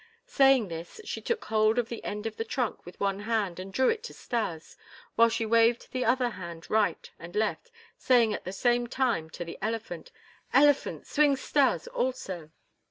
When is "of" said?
1.77-1.87, 2.25-2.35